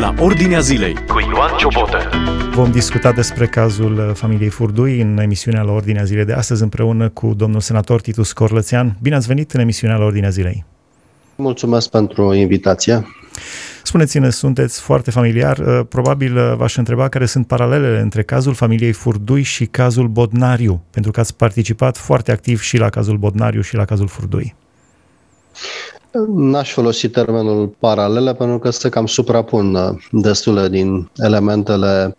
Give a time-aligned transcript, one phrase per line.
[0.00, 1.98] la Ordinea Zilei cu Ioan Ciobotă.
[2.54, 7.34] Vom discuta despre cazul familiei Furdui în emisiunea la Ordinea Zilei de astăzi împreună cu
[7.34, 8.96] domnul senator Titus Corlățean.
[9.02, 10.64] Bine ați venit în emisiunea la Ordinea Zilei.
[11.36, 13.06] Mulțumesc pentru invitație.
[13.82, 18.92] Spuneți-ne, sunteți foarte familiar, uh, probabil uh, v-aș întreba care sunt paralelele între cazul familiei
[18.92, 23.74] Furdui și cazul Bodnariu, pentru că ați participat foarte activ și la cazul Bodnariu și
[23.74, 24.54] la cazul Furdui.
[26.34, 32.16] N-aș folosi termenul paralele pentru că se cam suprapun uh, destule din elementele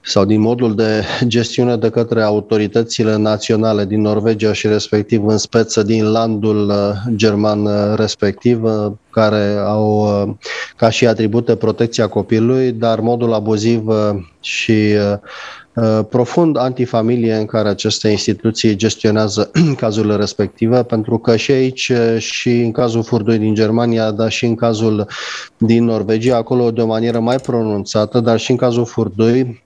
[0.00, 5.82] sau din modul de gestiune de către autoritățile naționale din Norvegia și respectiv în speță
[5.82, 8.62] din landul uh, german uh, respectiv,
[9.10, 10.08] care au
[10.76, 13.84] ca și atribute protecția copilului, dar modul abuziv
[14.40, 15.18] și Uh,
[16.08, 22.60] profund antifamilie în care aceste instituții gestionează cazurile respective, pentru că și aici, uh, și
[22.60, 25.06] în cazul Furdui din Germania, dar și în cazul
[25.56, 29.63] din Norvegia, acolo de o manieră mai pronunțată, dar și în cazul Furdui, uh,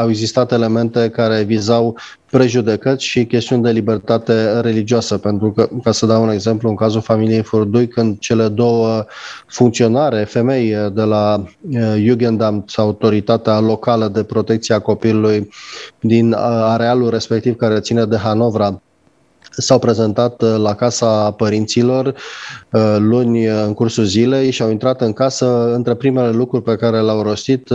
[0.00, 1.96] au existat elemente care vizau
[2.30, 7.00] prejudecăți și chestiuni de libertate religioasă, pentru că, ca să dau un exemplu, în cazul
[7.00, 9.04] familiei Furdui, când cele două
[9.46, 11.44] funcționare, femei de la
[11.96, 15.48] Jugendamt, autoritatea locală de protecție a copilului
[16.00, 18.80] din arealul respectiv care ține de Hanovra,
[19.50, 22.14] s-au prezentat uh, la casa părinților uh,
[22.98, 25.72] luni uh, în cursul zilei și au intrat în casă.
[25.74, 27.68] Între primele lucruri pe care le-au rostit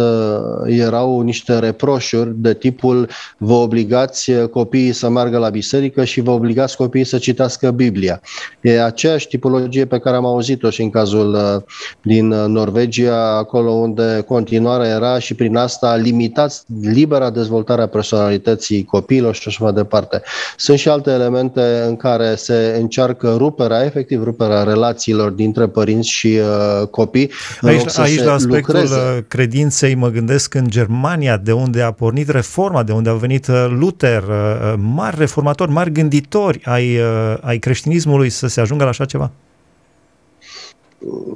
[0.66, 6.78] erau niște reproșuri de tipul vă obligați copiii să meargă la biserică și vă obligați
[6.78, 8.22] copiii să citească Biblia.
[8.62, 11.64] E aceeași tipologie pe care am auzit-o și în cazul
[12.02, 19.36] din Norvegia, acolo unde continuarea era și prin asta limitați libera dezvoltare a personalității copiilor
[19.36, 20.22] și așa mai departe.
[20.58, 26.39] Sunt și alte elemente în care se încearcă ruperea, efectiv ruperea relațiilor dintre părinți și
[26.81, 27.31] uh, copii.
[27.62, 28.95] Aici, aici la aspectul lucreze.
[28.95, 33.48] Uh, credinței mă gândesc în Germania, de unde a pornit reforma, de unde au venit
[33.48, 37.00] uh, Luther, uh, mari reformatori, mari gânditori ai,
[37.41, 39.31] ai creștinismului să se ajungă la așa ceva?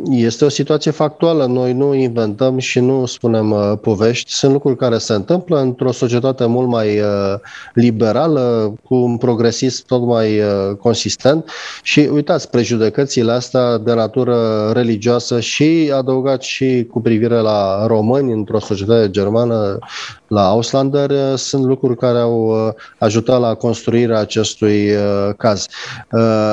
[0.10, 1.46] Este o situație factuală.
[1.46, 4.32] Noi nu inventăm și nu spunem uh, povești.
[4.32, 7.06] Sunt lucruri care se întâmplă într-o societate mult mai uh,
[7.74, 11.50] liberală, cu un progresism tot mai uh, consistent.
[11.84, 18.60] Și uitați, prejudecățile astea de natură religioasă și adăugat și cu privire la români într-o
[18.60, 19.80] societate germană,
[20.28, 25.66] la Auslander, uh, sunt lucruri care au uh, ajutat la construirea acestui uh, caz.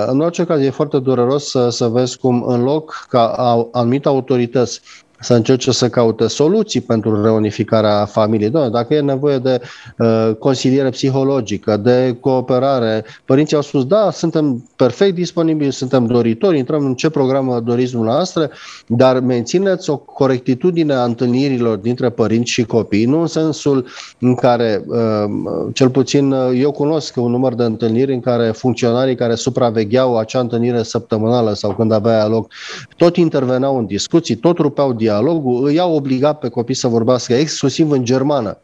[0.06, 3.26] În orice caz, e foarte dureros să, să vezi cum în loc ca
[3.72, 4.80] anumite autorități
[5.24, 8.50] să încerce să caute soluții pentru reunificarea familiei.
[8.50, 9.60] Doamne, dacă e nevoie de
[9.98, 16.84] uh, consiliere psihologică, de cooperare, părinții au spus, da, suntem perfect disponibili, suntem doritori, intrăm
[16.84, 18.50] în ce program doriți dumneavoastră,
[18.86, 23.86] dar mențineți o corectitudine a întâlnirilor dintre părinți și copii, nu în sensul
[24.18, 25.24] în care, uh,
[25.72, 30.40] cel puțin uh, eu cunosc un număr de întâlniri în care funcționarii care supravegheau acea
[30.40, 32.52] întâlnire săptămânală sau când avea loc,
[32.96, 37.34] tot interveneau în discuții, tot rupeau dialog, dialogul, îi au obligat pe copii să vorbească
[37.34, 38.58] exclusiv în germană.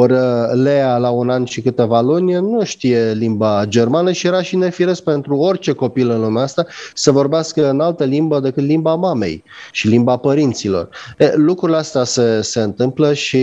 [0.00, 0.20] Ori uh,
[0.52, 5.02] Lea, la un an și câteva luni, nu știe limba germană și era și nefiresc
[5.02, 9.88] pentru orice copil în lumea asta să vorbească în altă limbă decât limba mamei și
[9.88, 10.88] limba părinților.
[11.18, 13.36] E, lucrurile astea se, se întâmplă și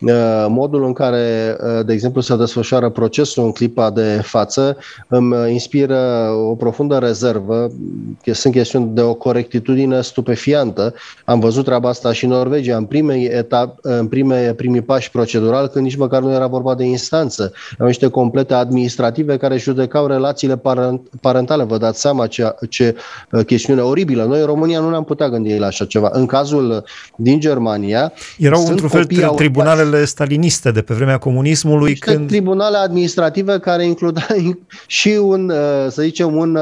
[0.00, 4.76] uh, modul în care, uh, de exemplu, se desfășoară procesul în clipa de față
[5.08, 7.70] îmi inspiră o profundă rezervă.
[8.32, 10.94] Sunt chestiuni de o corectitudine stupefiantă.
[11.24, 15.68] Am văzut treaba asta și în Norvegia, în, prime etap, în prime, primii pași procedural,
[15.78, 17.52] când nici măcar nu era vorba de instanță.
[17.74, 20.60] Erau niște complete administrative care judecau relațiile
[21.20, 21.64] parentale.
[21.64, 22.96] Vă dați seama ce, ce
[23.30, 24.24] uh, chestiune oribilă.
[24.24, 26.10] Noi în România nu ne-am putea gândi la așa ceva.
[26.12, 26.82] În cazul uh,
[27.16, 28.12] din Germania...
[28.38, 29.34] Erau într-un fel au...
[29.34, 31.88] tribunalele staliniste de pe vremea comunismului.
[31.88, 32.28] Niște când...
[32.28, 34.26] tribunale administrative care includa
[34.86, 36.58] și un, uh, să zicem, un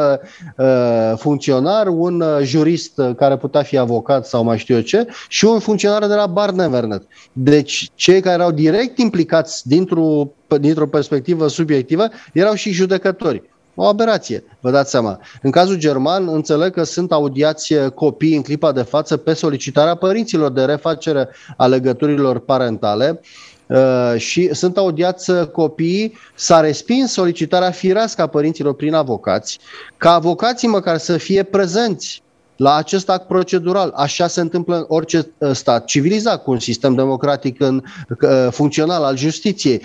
[1.17, 6.07] funcționar, un jurist care putea fi avocat sau mai știu eu ce, și un funcționar
[6.07, 7.03] de la Barnevernet.
[7.33, 10.29] Deci cei care erau direct implicați dintr-o,
[10.61, 13.43] dintr-o perspectivă subiectivă erau și judecători.
[13.79, 15.21] O aberație, vă dați seama.
[15.43, 20.53] În cazul german, înțeleg că sunt audiați copii în clipa de față pe solicitarea părinților
[20.53, 23.21] de refacere a legăturilor parentale
[23.67, 29.59] uh, și sunt audiați copiii, s-a respins solicitarea firească a părinților prin avocați,
[29.97, 32.23] ca avocații măcar să fie prezenți
[32.57, 33.93] la acest act procedural.
[33.97, 37.83] Așa se întâmplă în orice uh, stat civilizat, cu un sistem democratic în,
[38.21, 39.83] uh, funcțional al justiției.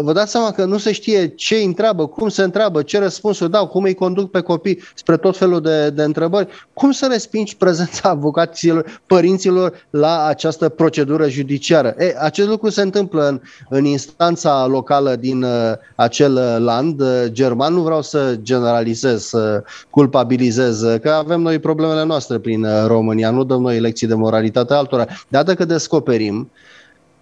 [0.00, 3.50] Vă dați seama că nu se știe ce îi întreabă, cum se întreabă, ce răspunsuri
[3.50, 6.48] dau, cum îi conduc pe copii spre tot felul de, de întrebări.
[6.74, 11.94] Cum să respingi prezența avocaților, părinților la această procedură judiciară?
[11.98, 17.74] E, acest lucru se întâmplă în, în instanța locală din uh, acel land uh, german.
[17.74, 23.30] Nu vreau să generalizez, să culpabilizez, uh, că avem noi problemele noastre prin uh, România,
[23.30, 25.06] nu dăm noi lecții de moralitate altora.
[25.28, 26.50] De că descoperim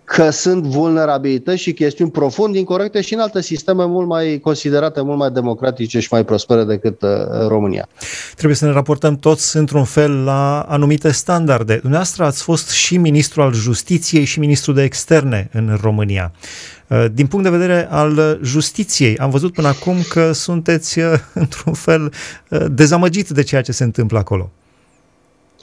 [0.04, 5.18] că sunt vulnerabilități și chestiuni profund incorrecte și în alte sisteme mult mai considerate, mult
[5.18, 7.10] mai democratice și mai prospere decât uh,
[7.48, 7.88] România.
[8.34, 11.76] Trebuie să ne raportăm toți într-un fel la anumite standarde.
[11.76, 16.32] Dumneavoastră ați fost și ministru al justiției și ministru de externe în România.
[16.88, 21.72] Uh, din punct de vedere al justiției, am văzut până acum că sunteți uh, într-un
[21.72, 22.12] fel
[22.70, 24.50] dezamăgit de ceea ce se întâmplă acolo.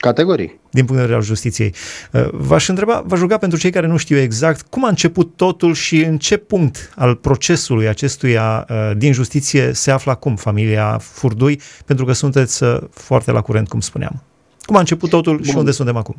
[0.02, 0.60] Categorii.
[0.70, 1.74] Din punct de vedere al justiției.
[2.12, 5.74] Uh, v-aș întreba, v-aș ruga pentru cei care nu știu exact, cum a început totul
[5.74, 11.60] și în ce punct al procesului acestuia uh, din justiție se află acum familia Furdui,
[11.86, 14.22] pentru că sunteți uh, foarte la curent, cum spuneam.
[14.62, 15.44] Cum a început totul Bun.
[15.44, 16.16] și unde suntem acum?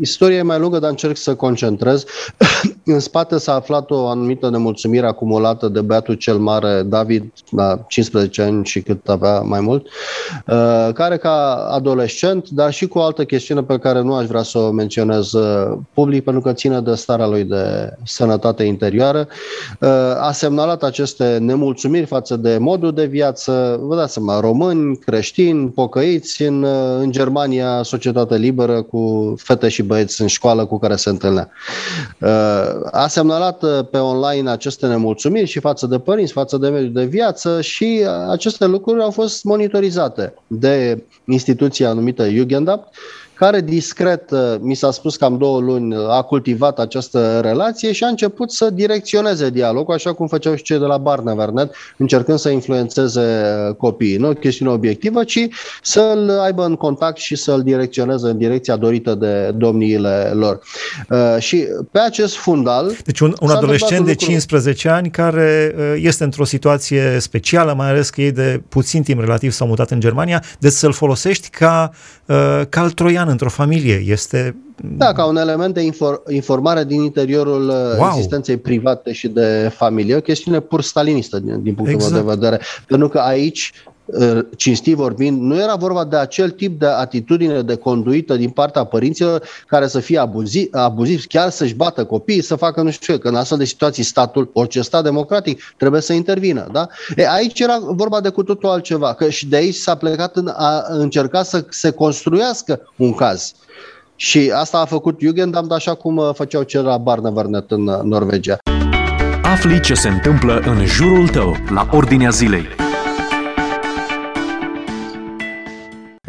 [0.00, 2.04] Istoria e mai lungă, dar încerc să concentrez.
[2.84, 8.42] în spate s-a aflat o anumită nemulțumire acumulată de băiatul cel mare, David, la 15
[8.42, 9.86] ani și cât avea mai mult,
[10.46, 14.42] uh, care ca adolescent, dar și cu o altă chestiune pe care nu aș vrea
[14.42, 19.28] să o menționez uh, public, pentru că ține de starea lui de sănătate interioară,
[19.80, 19.88] uh,
[20.20, 26.42] a semnalat aceste nemulțumiri față de modul de viață, vă dați seama, români, creștini, pocăiți,
[26.42, 26.64] în,
[27.00, 31.50] în Germania, societate liberă cu fete și băieți în școală cu care se întâlnea.
[32.20, 32.28] Uh,
[32.90, 37.04] a semnalat uh, pe online aceste nemulțumiri și față de părinți, față de mediul de
[37.04, 42.86] viață și aceste lucruri au fost monitorizate de instituția numită Jugendamt
[43.38, 47.92] care discret, uh, mi s-a spus că am două luni, uh, a cultivat această relație
[47.92, 52.38] și a început să direcționeze dialogul, așa cum făceau și cei de la Barnevernet, încercând
[52.38, 54.16] să influențeze uh, copiii.
[54.16, 55.48] Nu o chestiune obiectivă, ci
[55.82, 60.60] să-l aibă în contact și să-l direcționeze în direcția dorită de domniile lor.
[61.38, 62.96] Și pe acest fundal...
[63.04, 68.20] Deci un, un adolescent de 15 ani care este într-o situație specială, mai ales că
[68.20, 71.90] ei de puțin timp relativ s-au mutat în Germania, deci să-l folosești ca,
[72.68, 74.02] ca al troian an într-o familie.
[74.06, 74.56] Este...
[74.96, 78.08] Da, ca un element de infor- informare din interiorul uh, wow.
[78.08, 80.16] existenței private și de familie.
[80.16, 82.12] O chestiune pur stalinistă din, din punctul exact.
[82.12, 82.60] meu de vedere.
[82.86, 83.87] Pentru că aici uh,
[84.56, 89.42] cinstit vorbind, nu era vorba de acel tip de atitudine de conduită din partea părinților
[89.66, 93.34] care să fie abuziv, abuziv chiar să-și bată copiii, să facă nu știu că în
[93.34, 96.68] astfel de situații statul, orice stat democratic, trebuie să intervină.
[96.72, 96.86] Da?
[97.16, 100.52] E, aici era vorba de cu totul altceva, că și de aici s-a plecat în
[100.56, 103.52] a încerca să se construiască un caz.
[104.16, 108.58] Și asta a făcut Jugendamt așa cum uh, făceau cel la Barnevernet în uh, Norvegia.
[109.42, 112.77] Afli ce se întâmplă în jurul tău, la ordinea zilei.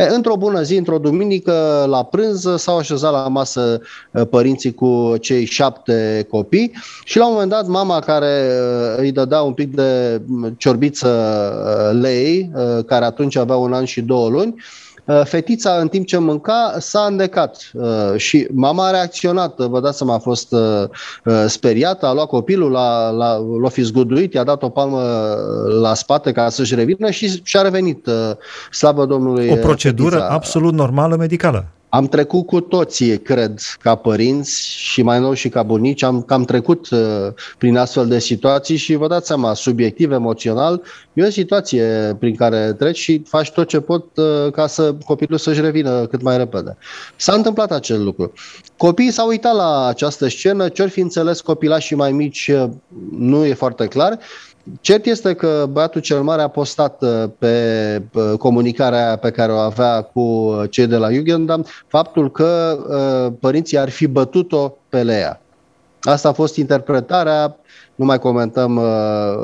[0.07, 3.81] Într-o bună zi, într-o duminică, la prânz, s-au așezat la masă
[4.12, 6.72] uh, părinții cu cei șapte copii
[7.04, 8.51] și la un moment dat mama care
[8.98, 10.22] îi dădea un pic de
[10.57, 12.51] ciorbiță lei,
[12.86, 14.88] care atunci avea un an și două luni, Uh,
[15.23, 19.57] fetița, în timp ce mânca, s-a îndecat uh, și mama a reacționat.
[19.57, 20.83] Vă dați seama, a fost uh,
[21.47, 25.01] speriată, a luat copilul, l-a, l-a, l-a fi zguduit, i-a dat o palmă
[25.81, 28.09] la spate ca să-și revină și și-a revenit.
[28.71, 29.50] Slavă Domnului.
[29.50, 30.33] O procedură fetița.
[30.33, 31.65] absolut normală medicală.
[31.89, 36.43] Am trecut cu toții, cred, ca părinți și mai nou și ca bunici, am cam
[36.43, 37.00] trecut uh,
[37.58, 40.81] prin astfel de situații și vă dați seama, subiectiv, emoțional,
[41.13, 45.38] e o situație prin care treci și faci tot ce pot uh, ca să copilul
[45.38, 46.77] să-și revină cât mai repede.
[47.15, 48.34] S-a întâmplat acel lucru.
[48.77, 52.69] Copiii s-au uitat la această scenă, ce-or fi înțeles copilașii mai mici uh,
[53.12, 54.19] nu e foarte clar,
[54.81, 58.01] Cert este că băiatul cel mare a postat uh, pe
[58.38, 63.77] comunicarea pe care o avea cu uh, cei de la Jugendam faptul că uh, părinții
[63.77, 65.41] ar fi bătut-o pe Lea.
[66.01, 67.60] Asta a fost interpretarea
[67.96, 68.84] nu mai comentăm uh,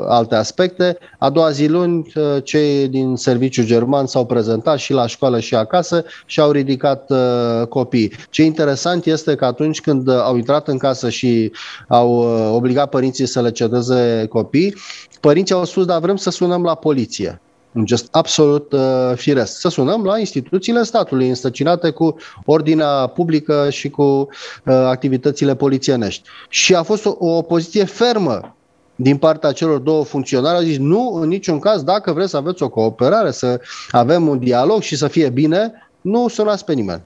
[0.06, 0.98] alte aspecte.
[1.18, 5.54] A doua zi luni, uh, cei din serviciu german s-au prezentat și la școală și
[5.54, 8.12] acasă și au ridicat uh, copii.
[8.30, 11.52] Ce interesant este că atunci când au intrat în casă și
[11.88, 14.74] au uh, obligat părinții să le cedeze copii,
[15.20, 17.40] părinții au spus, da, vrem să sunăm la poliție
[17.76, 19.60] un gest absolut uh, firesc.
[19.60, 24.28] Să sunăm la instituțiile statului înstăcinate cu ordinea publică și cu uh,
[24.64, 26.28] activitățile polițienești.
[26.48, 28.56] Și a fost o, o poziție fermă
[28.94, 30.56] din partea celor două funcționari.
[30.56, 34.38] Au zis nu, în niciun caz, dacă vreți să aveți o cooperare, să avem un
[34.38, 37.02] dialog și să fie bine, nu sunați pe nimeni.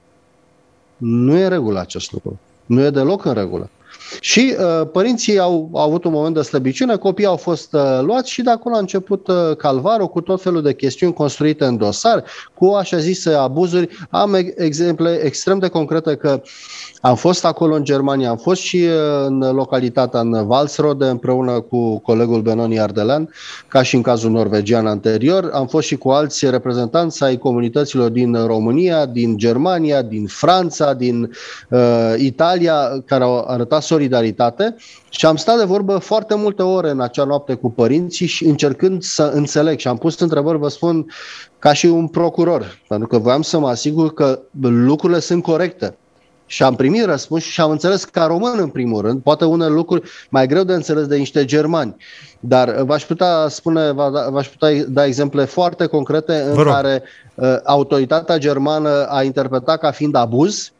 [0.97, 2.39] Nu e regulă acest lucru.
[2.65, 3.69] Nu e deloc în regulă.
[4.19, 8.31] Și uh, părinții au, au avut un moment de slăbiciune, copiii au fost uh, luați
[8.31, 12.23] și de acolo a început uh, calvarul cu tot felul de chestiuni construite în dosar,
[12.53, 13.89] cu așa zise abuzuri.
[14.09, 16.41] Am exemple extrem de concrete că
[17.01, 21.99] am fost acolo în Germania, am fost și uh, în localitatea în Valsrode împreună cu
[21.99, 23.29] colegul Benoni Ardelean,
[23.67, 25.49] ca și în cazul norvegian anterior.
[25.53, 31.31] Am fost și cu alți reprezentanți ai comunităților din România, din Germania, din Franța, din
[31.69, 34.75] uh, Italia, care au arătat solidaritate
[35.09, 39.01] și am stat de vorbă foarte multe ore în acea noapte cu părinții și încercând
[39.01, 41.05] să înțeleg și am pus întrebări, vă spun,
[41.59, 45.95] ca și un procuror, pentru că voiam să mă asigur că lucrurile sunt corecte.
[46.45, 50.09] Și am primit răspuns și am înțeles ca român în primul rând, poate unele lucruri
[50.29, 51.95] mai greu de înțeles de niște germani,
[52.39, 57.03] dar v-aș putea spune, da, v-aș putea da exemple foarte concrete în care
[57.35, 60.71] uh, autoritatea germană a interpretat ca fiind abuz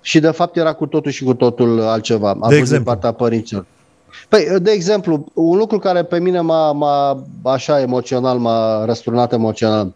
[0.00, 2.76] și de fapt era cu totul și cu totul altceva, abuz de exemplu.
[2.76, 3.66] din partea părinților.
[4.28, 9.92] Păi, de exemplu, un lucru care pe mine m-a, m-a așa emoțional, m-a răsturnat emoțional.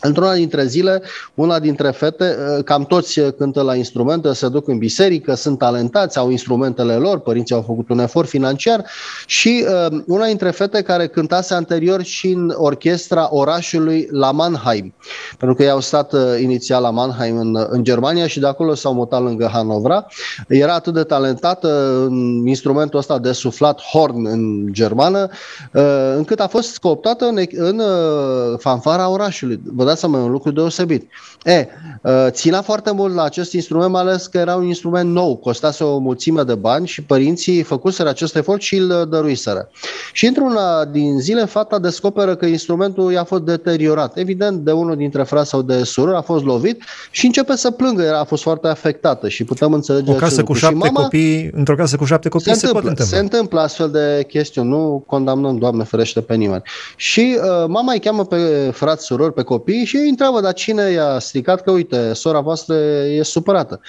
[0.00, 1.02] Într-una dintre zile,
[1.34, 6.18] una dintre fete, ă, cam toți cântă la instrumente, se duc în biserică, sunt talentați,
[6.18, 8.84] au instrumentele lor, părinții au făcut un efort financiar
[9.26, 14.94] și uh, una dintre fete care cântase anterior și în orchestra orașului la Mannheim,
[15.38, 18.74] pentru că ei au stat uh, inițial la Mannheim în, în Germania și de acolo
[18.74, 20.06] s-au mutat lângă Hanovra.
[20.48, 25.28] Era atât de talentată în instrumentul ăsta de suflat horn în germană,
[25.72, 25.82] uh,
[26.16, 29.60] încât a fost cooptată în, în uh, fanfara orașului.
[29.86, 31.10] Vă dați seama, e un lucru deosebit.
[31.44, 31.66] E,
[32.04, 35.84] ă, ținea foarte mult la acest instrument, mai ales că era un instrument nou, costase
[35.84, 39.68] o mulțime de bani și părinții făcuseră acest efort și îl dăruiseră.
[40.12, 44.16] Și într-una din zile, fata descoperă că instrumentul i-a fost deteriorat.
[44.16, 48.02] Evident, de unul dintre frați sau de surori a fost lovit și începe să plângă,
[48.02, 51.74] era, a fost foarte afectată și putem înțelege O casă cu șapte mama, copii, într-o
[51.74, 55.58] casă cu șapte copii se, se întâmplă, poate Se întâmplă astfel de chestiuni, nu condamnăm,
[55.58, 56.62] Doamne ferește, pe nimeni.
[56.96, 60.52] Și uh, mama îi cheamă pe frați, surori, pe copii copii și ei întreabă, dar
[60.52, 62.74] cine i-a stricat că, uite, sora voastră
[63.18, 63.80] e supărată.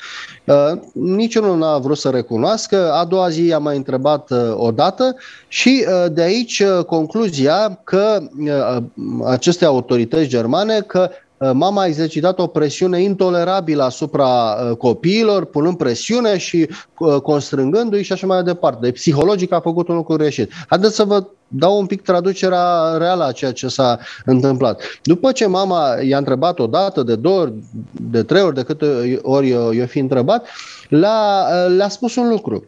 [0.43, 5.15] Uh, niciunul n-a vrut să recunoască, a doua zi i-a mai întrebat uh, o dată
[5.47, 8.77] și uh, de aici uh, concluzia că uh,
[9.25, 15.77] aceste autorități germane că Uh, mama a exercitat o presiune intolerabilă asupra uh, copiilor, punând
[15.77, 18.77] presiune și uh, constrângându-i și așa mai departe.
[18.81, 20.51] Deci, psihologic a făcut un lucru greșit.
[20.67, 24.81] Haideți să vă dau un pic traducerea reală a ceea ce s-a întâmplat.
[25.03, 27.53] După ce mama i-a întrebat o dată, de două ori,
[27.91, 30.47] de trei ori, de câte ori i-a fi întrebat,
[30.89, 32.63] le-a, le-a spus un lucru.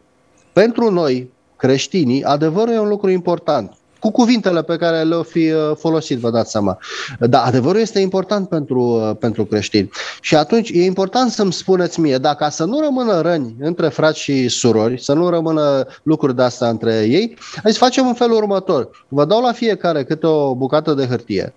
[0.53, 5.72] Pentru noi, creștinii, adevărul e un lucru important cu cuvintele pe care le-o fi uh,
[5.75, 6.77] folosit, vă dați seama.
[7.20, 9.89] Da, adevărul este important pentru, uh, pentru creștini.
[10.22, 14.48] Și atunci e important să-mi spuneți mie, dacă să nu rămână răni între frați și
[14.48, 19.06] surori, să nu rămână lucruri de astea între ei, hai să facem în felul următor.
[19.08, 21.53] Vă dau la fiecare câte o bucată de hârtie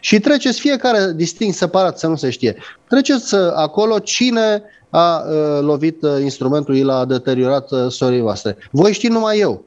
[0.00, 2.56] și treceți fiecare distinct, separat, să nu se știe.
[2.88, 8.56] Treceți uh, acolo cine a uh, lovit uh, instrumentul, el a deteriorat uh, sorii voastre.
[8.70, 9.64] Voi ști numai eu.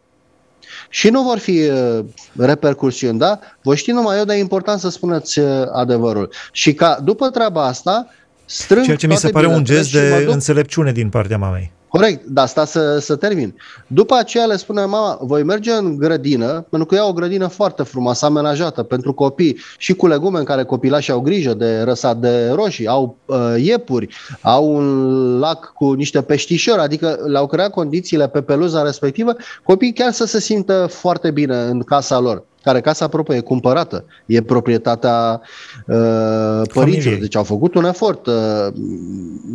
[0.93, 2.05] Și nu vor fi uh,
[2.38, 3.39] repercursiuni, da?
[3.62, 6.29] Voi ști numai eu, dar e important să spuneți uh, adevărul.
[6.51, 8.07] Și ca după treaba asta,
[8.45, 10.33] strâng Ceea ce mi se pare un gest de duc...
[10.33, 11.71] înțelepciune din partea mamei.
[11.97, 13.55] Corect, dar asta să, să termin.
[13.88, 17.83] După aceea le spune mama, voi merge în grădină, pentru că ea o grădină foarte
[17.83, 22.50] frumoasă, amenajată pentru copii și cu legume în care copilașii au grijă de răsat de
[22.50, 28.41] roșii, au uh, iepuri, au un lac cu niște peștișori, adică le-au creat condițiile pe
[28.41, 33.36] peluza respectivă, copiii chiar să se simtă foarte bine în casa lor care casa aproape
[33.36, 35.41] e cumpărată, e proprietatea
[35.88, 38.67] uh, părinților, deci au făcut un efort, uh,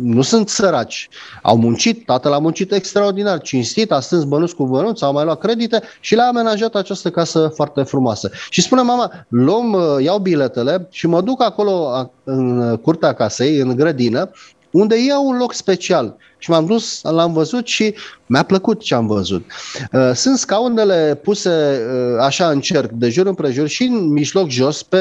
[0.03, 1.09] nu sunt săraci,
[1.41, 5.39] au muncit, tatăl a muncit extraordinar, cinstit, a strâns bănuți cu bănuți, au mai luat
[5.39, 8.31] credite și le-a amenajat această casă foarte frumoasă.
[8.49, 13.75] Și spune mama, luăm, uh, iau biletele și mă duc acolo în curtea casei, în
[13.75, 14.31] grădină,
[14.71, 16.15] unde iau un loc special.
[16.39, 17.93] Și m-am dus, l-am văzut și
[18.29, 19.45] mi-a plăcut ce am văzut.
[19.91, 24.83] Uh, sunt scaunele puse uh, așa în cerc, de jur împrejur și în mijloc jos,
[24.83, 24.99] pe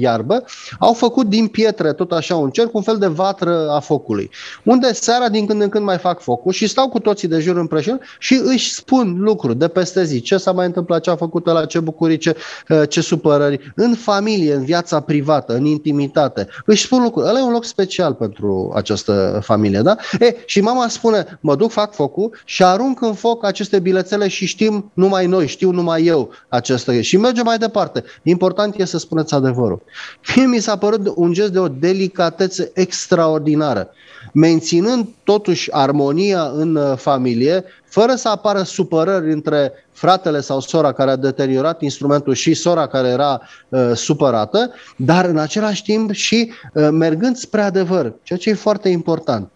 [0.00, 0.44] iarbă,
[0.78, 4.30] au făcut din pietre tot așa un cerc, un fel de vatră a focului.
[4.64, 7.56] Unde seara din când în când mai fac focul și stau cu toții de jur
[7.56, 10.20] împrejur și își spun lucruri de peste zi.
[10.20, 12.36] Ce s-a mai întâmplat, ce a făcut la ce bucurii, ce,
[12.68, 13.72] uh, ce supărări.
[13.74, 16.46] În familie, în viața privată, în intimitate.
[16.64, 17.28] Își spun lucruri.
[17.28, 19.96] Ăla e un loc special pentru această familie, da?
[20.20, 24.46] E, și mama spune, mă duc, fac focul și arunc în foc aceste bilețele și
[24.46, 28.04] știm numai noi, știu numai eu aceste și mergem mai departe.
[28.22, 29.82] Important e să spuneți adevărul.
[30.36, 33.90] Mie mi s-a părut un gest de o delicatețe extraordinară.
[34.32, 41.16] menținând totuși armonia în familie, fără să apară supărări între fratele sau sora care a
[41.16, 47.36] deteriorat instrumentul și sora care era uh, supărată, dar în același timp și uh, mergând
[47.36, 49.50] spre adevăr, ceea ce e foarte important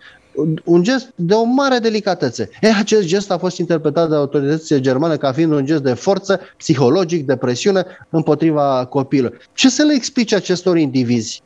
[0.65, 2.49] un gest de o mare delicatețe.
[2.61, 6.41] E, acest gest a fost interpretat de autoritățile germane ca fiind un gest de forță
[6.57, 9.39] psihologic, de presiune împotriva copilului.
[9.55, 11.43] Ce să le explice acestor indivizi?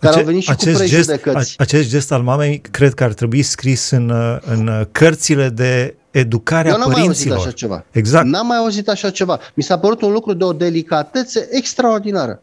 [0.00, 3.12] care Ace- au venit și acest cu gest, acest gest al mamei cred că ar
[3.12, 4.12] trebui scris în,
[4.44, 6.88] în cărțile de educare a părinților.
[6.88, 7.84] n-am mai auzit așa ceva.
[7.90, 8.26] Exact.
[8.26, 9.40] N-am mai auzit așa ceva.
[9.54, 12.38] Mi s-a părut un lucru de o delicatețe extraordinară.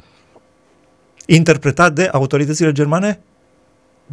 [1.26, 3.20] Interpretat de autoritățile germane?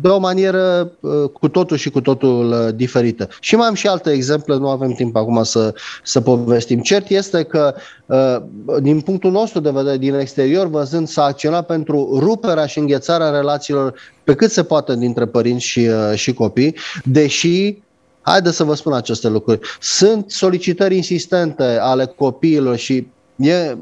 [0.00, 3.28] De o manieră uh, cu totul și cu totul uh, diferită.
[3.40, 6.80] Și mai am și alte exemple, nu avem timp acum să, să povestim.
[6.80, 7.74] Cert este că,
[8.06, 8.36] uh,
[8.80, 13.94] din punctul nostru de vedere, din exterior, văzând s-a acționat pentru ruperea și înghețarea relațiilor
[14.24, 17.84] pe cât se poate dintre părinți și, și copii, deși
[18.28, 19.60] Haideți să vă spun aceste lucruri.
[19.80, 23.76] Sunt solicitări insistente ale copiilor și e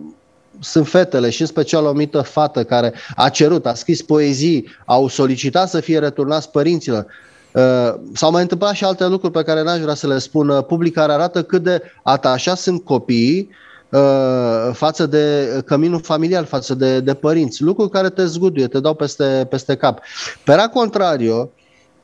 [0.61, 5.09] sunt fetele și în special o mită fată care a cerut, a scris poezii, au
[5.09, 7.07] solicitat să fie returnați părinților.
[7.53, 10.65] Uh, s-au mai întâmplat și alte lucruri pe care n-aș vrea să le spun uh,
[10.65, 13.51] public, care arată cât de atașați sunt copiii
[13.89, 17.63] uh, față de căminul familial, față de, de părinți.
[17.63, 20.01] Lucruri care te zguduie, te dau peste, peste cap.
[20.45, 21.51] Pe la contrario,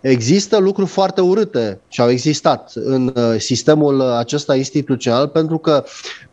[0.01, 5.85] Există lucruri foarte urâte și au existat în uh, sistemul acesta instituțional pentru că,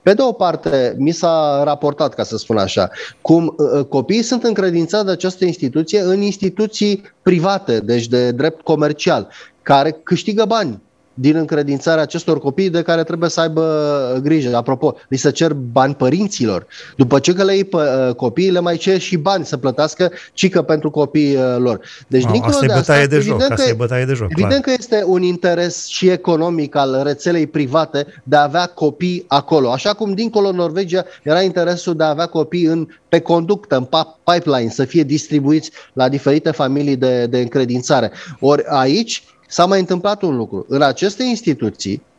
[0.02, 2.90] pe de o parte, mi s-a raportat, ca să spun așa,
[3.22, 9.28] cum uh, copiii sunt încredințați de această instituție în instituții private, deci de drept comercial,
[9.62, 10.82] care câștigă bani
[11.20, 14.56] din încredințarea acestor copii de care trebuie să aibă grijă.
[14.56, 16.68] Apropo, li se cer bani părinților.
[16.98, 20.62] După ce că le iei uh, copiii, le mai cer și bani să plătească cică
[20.62, 21.80] pentru copiii uh, lor.
[22.08, 24.64] Deci, no, dincolo asta de asta, de joc, evident, că, e bătaie de joc, evident
[24.64, 24.76] clar.
[24.76, 29.72] că este un interes și economic al rețelei private de a avea copii acolo.
[29.72, 33.88] Așa cum dincolo în Norvegia era interesul de a avea copii în, pe conductă, în
[34.24, 38.12] pipeline, să fie distribuiți la diferite familii de, de încredințare.
[38.40, 40.66] Ori aici S-a mai întâmplat un lucru.
[40.68, 42.17] În aceste instituții uh,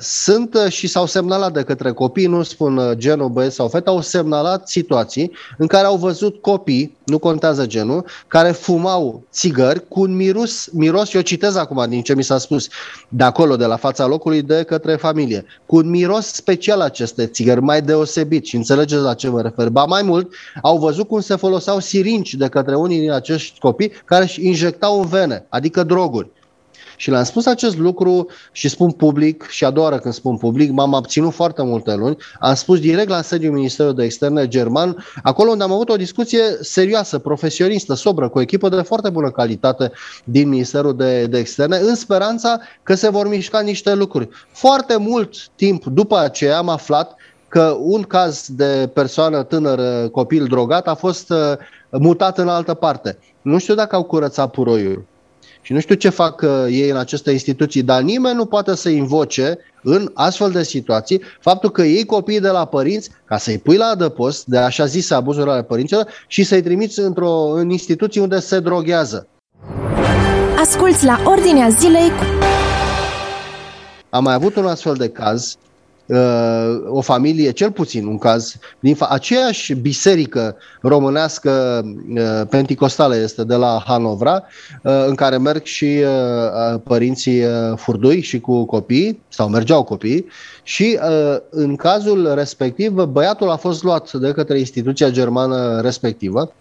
[0.00, 3.88] sunt uh, și s-au semnalat de către copii, nu spun uh, genul băieți sau fete,
[3.88, 10.00] au semnalat situații în care au văzut copii, nu contează genul, care fumau țigări cu
[10.00, 12.68] un miros, miros, eu citez acum din ce mi s-a spus
[13.08, 17.60] de acolo, de la fața locului, de către familie, cu un miros special aceste țigări,
[17.60, 19.68] mai deosebit și înțelegeți la ce mă refer.
[19.68, 23.92] Ba mai mult, au văzut cum se foloseau sirinci de către unii din acești copii
[24.04, 26.30] care își injectau în vene, adică droguri.
[27.02, 30.70] Și le-am spus acest lucru și spun public, și a doua oară când spun public,
[30.70, 35.50] m-am abținut foarte multe luni, am spus direct la sediul Ministerului de Externe german, acolo
[35.50, 39.92] unde am avut o discuție serioasă, profesionistă, sobră, cu o echipă de foarte bună calitate
[40.24, 44.28] din Ministerul de, de Externe, în speranța că se vor mișca niște lucruri.
[44.52, 47.14] Foarte mult timp după aceea am aflat
[47.48, 51.52] că un caz de persoană tânără, copil drogat, a fost uh,
[51.90, 53.18] mutat în altă parte.
[53.42, 55.10] Nu știu dacă au curățat puroiul.
[55.62, 58.88] Și nu știu ce fac uh, ei în aceste instituții, dar nimeni nu poate să
[58.88, 63.76] invoce în astfel de situații faptul că ei copiii de la părinți ca să-i pui
[63.76, 68.38] la adăpost de așa zise abuzuri ale părinților și să-i trimiți într-o în instituții unde
[68.38, 69.26] se droghează.
[70.60, 72.24] Asculți la Ordinea Zilei cu...
[74.10, 75.71] Am mai avut un astfel de caz Uh,
[76.88, 81.82] o familie, cel puțin un caz, din fa- aceeași biserică românească
[82.14, 84.42] uh, penticostală este de la Hanovra,
[84.82, 86.02] uh, în care merg și
[86.84, 87.42] părinții
[87.76, 90.26] furdui și cu copii, sau mergeau copii,
[90.62, 90.98] și
[91.50, 96.52] în cazul respectiv băiatul a fost luat de către instituția germană respectivă,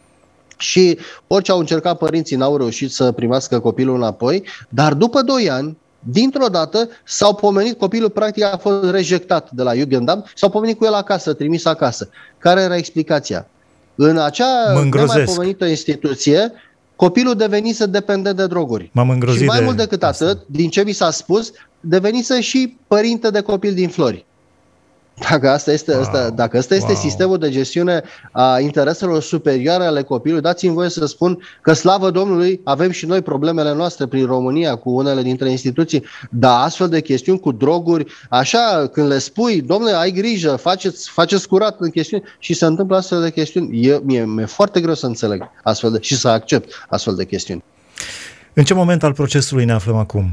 [0.58, 5.78] și orice au încercat părinții n-au reușit să primească copilul înapoi, dar după 2 ani,
[6.04, 10.86] dintr-o dată s-au pomenit, copilul practic a fost rejectat de la Jugendamt, s-au pomenit cu
[10.86, 12.10] el acasă, trimis acasă.
[12.38, 13.48] Care era explicația?
[13.96, 14.74] În acea
[15.26, 16.52] pomenită instituție,
[16.96, 18.90] copilul devenise dependent de droguri.
[18.94, 20.26] M-am și mai de mult decât asta.
[20.26, 24.26] atât, din ce mi s-a spus, devenise și părinte de copil din Flori.
[25.30, 26.02] Dacă asta este, wow.
[26.02, 27.02] asta, dacă asta este wow.
[27.02, 32.62] sistemul de gestiune a intereselor superioare ale copilului, dați-mi voie să spun că, slavă Domnului,
[32.64, 37.40] avem și noi problemele noastre prin România cu unele dintre instituții, dar astfel de chestiuni
[37.40, 42.54] cu droguri, așa, când le spui, domnule, ai grijă, faceți, faceți curat în chestiuni și
[42.54, 46.16] se întâmplă astfel de chestiuni, e, mie, mi-e foarte greu să înțeleg astfel de, și
[46.16, 47.64] să accept astfel de chestiuni.
[48.54, 50.32] În ce moment al procesului ne aflăm acum?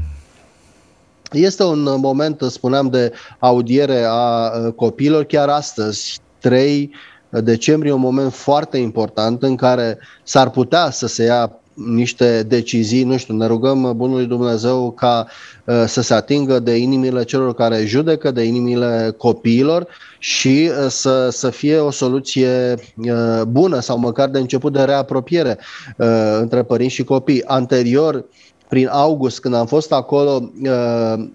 [1.31, 6.91] Este un moment, spuneam, de audiere a copiilor chiar astăzi, 3
[7.29, 13.17] decembrie, un moment foarte important în care s-ar putea să se ia niște decizii, nu
[13.17, 15.27] știu, ne rugăm Bunului Dumnezeu ca
[15.65, 19.87] uh, să se atingă de inimile celor care judecă, de inimile copiilor
[20.19, 25.57] și uh, să, să fie o soluție uh, bună sau măcar de început de reapropiere
[25.97, 27.45] uh, între părinți și copii.
[27.45, 28.25] Anterior,
[28.69, 31.29] prin august, când am fost acolo, uh,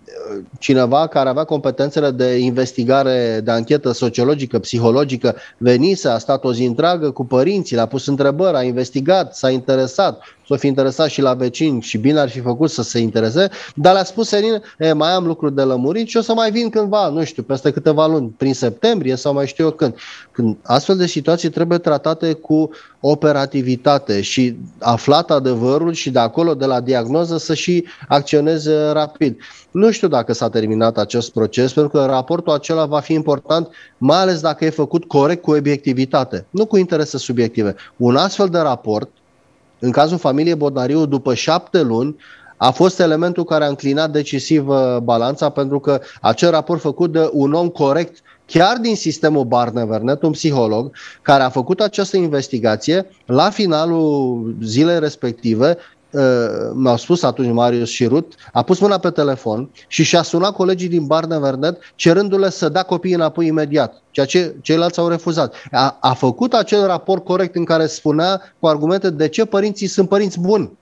[0.58, 6.64] cineva care avea competențele de investigare, de anchetă sociologică, psihologică, venise, a stat o zi
[6.64, 11.34] întreagă cu părinții, le-a pus întrebări, a investigat, s-a interesat, s-o fi interesat și la
[11.34, 15.10] vecini și bine ar fi făcut să se interese, dar le-a spus senin, e, mai
[15.10, 18.34] am lucruri de lămurit și o să mai vin cândva, nu știu, peste câteva luni,
[18.36, 19.94] prin septembrie sau mai știu eu când.
[20.32, 22.70] Când astfel de situații trebuie tratate cu
[23.00, 26.80] operativitate și aflat adevărul și de acolo, de la
[27.24, 29.40] diagnoză, să și acționeze rapid.
[29.70, 34.18] Nu știu dacă s-a terminat acest proces, pentru că raportul acela va fi important, mai
[34.18, 37.74] ales dacă e făcut corect cu obiectivitate, nu cu interese subiective.
[37.96, 39.10] Un astfel de raport,
[39.78, 42.16] în cazul familiei Bodnariu, după șapte luni,
[42.56, 47.28] a fost elementul care a înclinat decisiv uh, balanța pentru că acel raport făcut de
[47.32, 53.50] un om corect chiar din sistemul Barnevernet, un psiholog, care a făcut această investigație, la
[53.50, 55.94] finalul zilei respective, uh,
[56.74, 60.88] mi-au spus atunci Marius și Rut, a pus mâna pe telefon și și-a sunat colegii
[60.88, 65.54] din Barnevernet cerându-le să dea copiii înapoi imediat, ceea ce ceilalți au refuzat.
[65.70, 70.08] A, a făcut acel raport corect în care spunea cu argumente de ce părinții sunt
[70.08, 70.78] părinți buni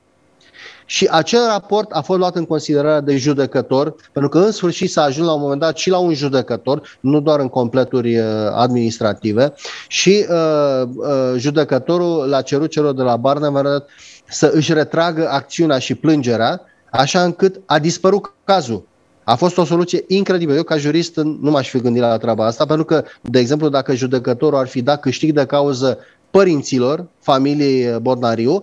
[0.93, 5.03] și acel raport a fost luat în considerare de judecător, pentru că în sfârșit s-a
[5.03, 8.25] ajuns la un moment dat și la un judecător, nu doar în completuri uh,
[8.55, 9.55] administrative,
[9.89, 13.85] și uh, uh, judecătorul l-a cerut celor de la Barnevernet
[14.29, 18.87] să își retragă acțiunea și plângerea, așa încât a dispărut cazul.
[19.25, 20.57] A fost o soluție incredibilă.
[20.57, 23.95] Eu, ca jurist, nu m-aș fi gândit la treaba asta, pentru că, de exemplu, dacă
[23.95, 25.99] judecătorul ar fi dat câștig de cauză
[26.31, 28.63] părinților, familiei Bornariu,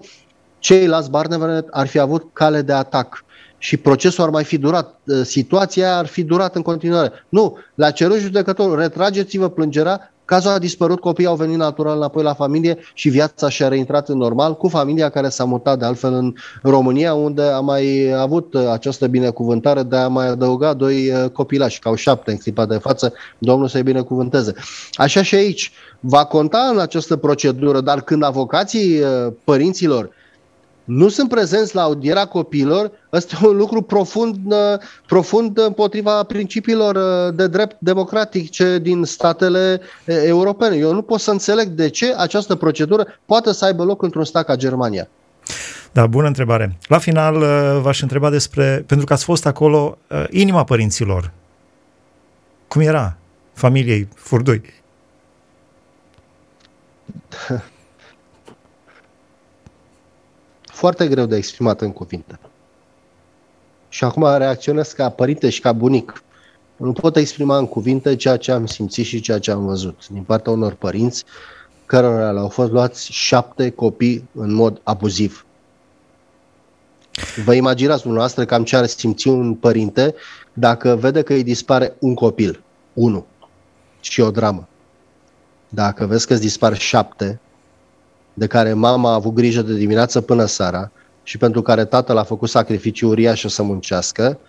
[0.60, 3.24] ceilalți Barnevernet ar fi avut cale de atac
[3.60, 7.12] și procesul ar mai fi durat, ă, situația ar fi durat în continuare.
[7.30, 12.34] Nu, la cerut judecătorul, retrageți-vă plângerea, cazul a dispărut, copiii au venit natural înapoi la
[12.34, 16.34] familie și viața și-a reintrat în normal cu familia care s-a mutat de altfel în
[16.62, 21.90] România, unde a mai avut această binecuvântare de a mai adăuga doi ă, copilași, ca
[21.90, 24.54] au șapte în clipa de față, Domnul să-i binecuvânteze.
[24.94, 30.10] Așa și aici, va conta în această procedură, dar când avocații ă, părinților
[30.90, 34.58] nu sunt prezenți la audierea copiilor, ăsta e un lucru profund, uh,
[35.08, 40.76] profund împotriva principiilor uh, de drept democratice din statele uh, europene.
[40.76, 44.46] Eu nu pot să înțeleg de ce această procedură poate să aibă loc într-un stat
[44.46, 45.08] ca Germania.
[45.92, 46.78] Da, bună întrebare.
[46.88, 47.44] La final
[47.82, 49.98] v-aș întreba despre, pentru că ați fost acolo,
[50.30, 51.32] inima părinților.
[52.68, 53.18] Cum era
[53.54, 54.62] familiei Furdui?
[60.80, 62.40] foarte greu de exprimat în cuvinte.
[63.90, 66.24] Și acum reacționez ca părinte și ca bunic.
[66.76, 70.24] Nu pot exprima în cuvinte ceea ce am simțit și ceea ce am văzut din
[70.24, 71.24] partea unor părinți
[71.86, 75.46] cărora le-au fost luați șapte copii în mod abuziv.
[77.44, 80.16] Vă imaginați dumneavoastră cam ce ar simți un părinte
[80.54, 82.64] dacă vede că îi dispare un copil,
[82.94, 83.26] unul,
[84.00, 84.68] și o dramă.
[85.70, 87.40] Dacă vezi că îți dispar șapte,
[88.40, 90.92] de care mama a avut grijă de dimineață până seara
[91.24, 94.40] și pentru care tatăl a făcut sacrificii uriașe să muncească,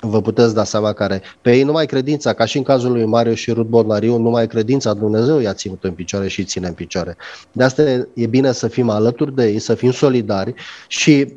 [0.00, 1.22] vă puteți da seama care.
[1.42, 4.94] Pe ei numai credința, ca și în cazul lui Mario și Rud Bornariu, numai credința
[4.94, 7.16] Dumnezeu i-a ținut în picioare și ține în picioare.
[7.52, 7.82] De asta
[8.14, 10.54] e bine să fim alături de ei, să fim solidari
[10.88, 11.36] și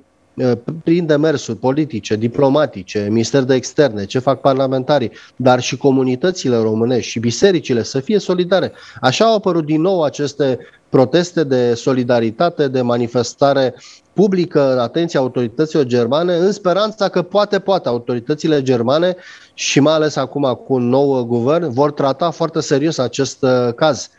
[0.84, 7.20] prin demersuri politice, diplomatice, minister de externe, ce fac parlamentarii, dar și comunitățile românești și
[7.20, 8.72] bisericile să fie solidare.
[9.02, 13.76] Așa au apărut din nou aceste proteste de solidaritate, de manifestare
[14.14, 19.16] publică în atenția autorităților germane, în speranța că poate, poate, autoritățile germane
[19.54, 24.10] și mai ales acum cu un nou guvern vor trata foarte serios acest uh, caz.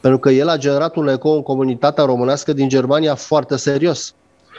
[0.00, 4.14] Pentru că el a generat un eco în comunitatea românească din Germania foarte serios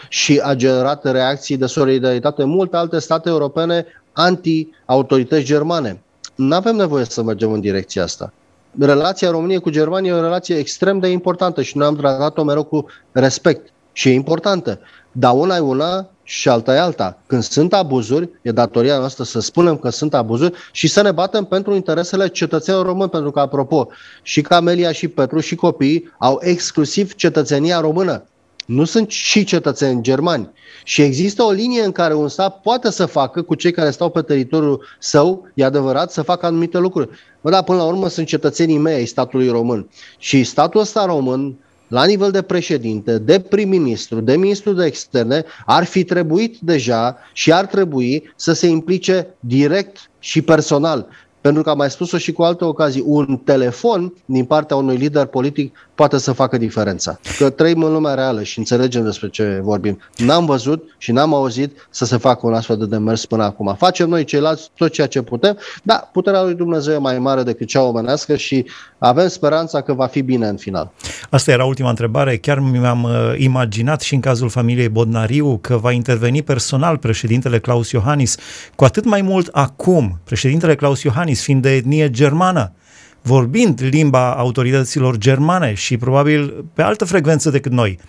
[0.09, 6.01] și a generat reacții de solidaritate în multe alte state europene anti-autorități germane.
[6.35, 8.33] Nu avem nevoie să mergem în direcția asta
[8.77, 12.63] relația României cu Germania e o relație extrem de importantă și noi am tratat-o mereu
[12.63, 14.79] cu respect și e importantă.
[15.11, 17.17] Dar una e una și alta e alta.
[17.27, 21.43] Când sunt abuzuri, e datoria noastră să spunem că sunt abuzuri și să ne batem
[21.43, 23.87] pentru interesele cetățenilor români, pentru că, apropo,
[24.21, 28.23] și Camelia și Petru și copiii au exclusiv cetățenia română
[28.69, 30.49] nu sunt și cetățeni germani.
[30.83, 34.09] Și există o linie în care un stat poate să facă cu cei care stau
[34.09, 37.09] pe teritoriul său, e adevărat, să facă anumite lucruri.
[37.41, 39.89] Bă, dar până la urmă sunt cetățenii mei ai statului român.
[40.17, 45.83] Și statul ăsta român la nivel de președinte, de prim-ministru, de ministru de externe, ar
[45.83, 51.07] fi trebuit deja și ar trebui să se implice direct și personal.
[51.49, 55.25] Pentru că am mai spus-o și cu alte ocazii, un telefon din partea unui lider
[55.25, 57.19] politic poate să facă diferența.
[57.37, 59.99] Că trăim în lumea reală și înțelegem despre ce vorbim.
[60.17, 63.75] N-am văzut și n-am auzit să se facă un astfel de demers până acum.
[63.77, 67.67] Facem noi ceilalți tot ceea ce putem, dar puterea lui Dumnezeu e mai mare decât
[67.67, 68.65] cea omenească și
[68.97, 70.91] avem speranța că va fi bine în final.
[71.29, 72.37] Asta era ultima întrebare.
[72.37, 77.91] Chiar mi-am uh, imaginat și în cazul familiei Bodnariu că va interveni personal președintele Claus
[77.91, 78.37] Iohannis,
[78.75, 82.73] cu atât mai mult acum, președintele Claus Iohannis fiind de etnie germană,
[83.21, 87.99] vorbind limba autorităților germane și probabil pe altă frecvență decât noi,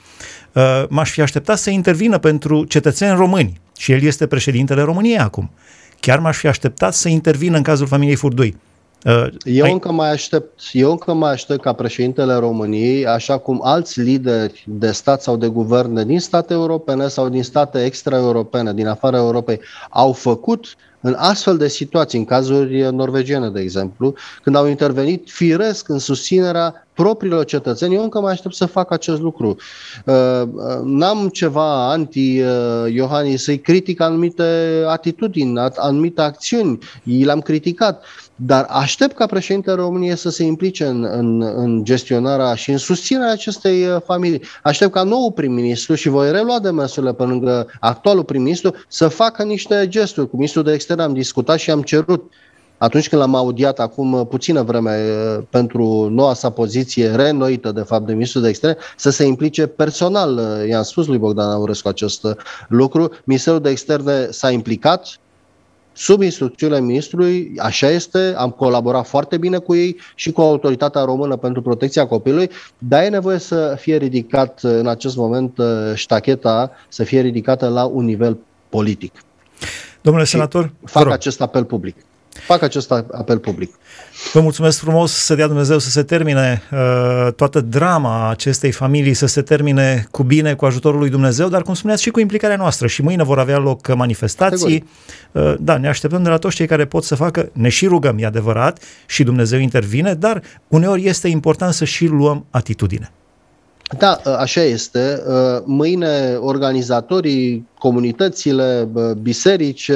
[0.53, 5.51] uh, m-aș fi așteptat să intervină pentru cetățeni români și el este președintele României acum.
[6.01, 8.57] Chiar m-aș fi așteptat să intervină în cazul familiei Furdui.
[9.05, 9.73] Uh, eu ai...
[9.73, 14.91] încă mai aștept, eu încă mai aștept ca președintele României, așa cum alți lideri de
[14.91, 20.13] stat sau de guverne din state europene sau din state extraeuropene, din afara Europei, au
[20.13, 25.89] făcut uh, în astfel de situații, în cazuri norvegiene, de exemplu, când au intervenit firesc
[25.89, 29.57] în susținerea propriilor cetățeni, eu încă mai aștept să fac acest lucru.
[30.05, 34.43] Uh, uh, n-am ceva anti-Iohannis uh, să-i critic anumite
[34.87, 38.05] atitudini, anumite acțiuni, i le-am criticat,
[38.43, 43.33] dar aștept ca președintele României să se implice în, în, în gestionarea și în susținerea
[43.33, 44.43] acestei familii.
[44.63, 49.89] Aștept ca nou prim-ministru și voi relua demersurile pe lângă actualul prim-ministru să facă niște
[49.89, 50.29] gesturi.
[50.29, 52.33] Cu ministrul de externe am discutat și am cerut
[52.81, 57.81] atunci când l-am audiat acum uh, puțină vreme uh, pentru noua sa poziție reînnoită, de
[57.81, 60.37] fapt, de ministrul de externe, să se implice personal.
[60.37, 62.27] Uh, i-am spus lui Bogdan Aurescu acest
[62.69, 63.11] lucru.
[63.25, 65.19] Ministerul de externe s-a implicat,
[65.93, 71.37] sub instrucțiunile ministrului, așa este, am colaborat foarte bine cu ei și cu Autoritatea Română
[71.37, 75.59] pentru Protecția Copilului, dar e nevoie să fie ridicat în acest moment
[75.95, 79.13] ștacheta, să fie ridicată la un nivel politic.
[80.01, 81.97] Domnule senator, fac acest apel public
[82.47, 83.75] fac acest apel public.
[84.33, 89.27] Vă mulțumesc frumos să dea Dumnezeu să se termine uh, toată drama acestei familii, să
[89.27, 92.87] se termine cu bine, cu ajutorul lui Dumnezeu, dar cum spuneați și cu implicarea noastră.
[92.87, 94.89] Și mâine vor avea loc manifestații.
[95.33, 98.19] Uh, da, ne așteptăm de la toți cei care pot să facă, ne și rugăm,
[98.19, 103.11] e adevărat, și Dumnezeu intervine, dar uneori este important să și luăm atitudine.
[103.99, 105.23] Da, uh, așa este.
[105.27, 109.91] Uh, mâine organizatorii, comunitățile, uh, biserici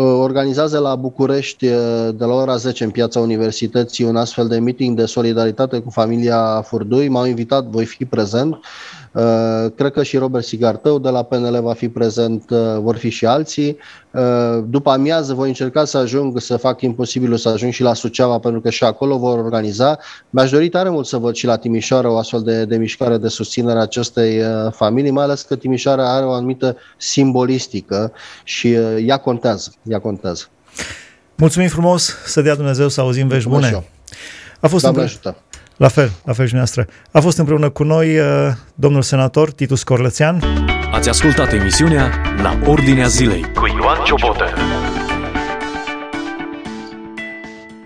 [0.00, 1.66] organizează la București
[2.14, 6.60] de la ora 10 în piața Universității un astfel de meeting de solidaritate cu familia
[6.66, 7.08] Furdui.
[7.08, 8.58] M-au invitat, voi fi prezent.
[9.12, 13.08] Uh, cred că și Robert Sigartău de la PNL va fi prezent, uh, vor fi
[13.08, 13.76] și alții.
[14.10, 18.38] Uh, după amiază voi încerca să ajung, să fac imposibilul să ajung și la Suceava,
[18.38, 19.98] pentru că și acolo vor organiza.
[20.30, 23.28] Mi-aș dori tare mult să văd și la Timișoara o astfel de, de mișcare de
[23.28, 26.76] susținere a acestei familii, mai ales că Timișoara are o anumită
[27.10, 28.12] simbolistică
[28.44, 28.72] și
[29.06, 29.72] ea contează.
[29.82, 30.44] Ea contează.
[31.34, 33.84] Mulțumim frumos, să dea Dumnezeu să auzim vești bune.
[34.60, 35.36] A fost Doamne ajută.
[35.76, 36.86] La fel, la fel și noastră.
[37.10, 38.24] A fost împreună cu noi uh,
[38.74, 40.42] domnul senator Titus Corlățean.
[40.92, 42.10] Ați ascultat emisiunea
[42.42, 44.44] La Ordinea Zilei cu Ioan Ciobotă.